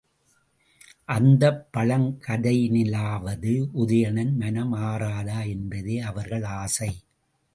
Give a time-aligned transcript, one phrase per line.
[1.09, 3.53] அந்தப் பழங்கதையினாலாவது
[3.73, 6.91] உதயணன், மனம் ஆறாதா என்பதே அவர்கள் ஆசை!